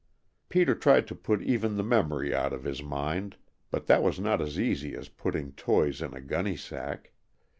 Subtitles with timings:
[0.49, 3.35] Peter tried to put even the memory out of his mind,
[3.69, 7.11] but that was not as easy as putting toys in a gunny sack.